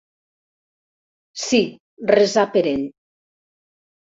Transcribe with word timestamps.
Sí, 1.41 1.59
resar 2.13 2.47
per 2.57 2.65
ell. 2.73 2.83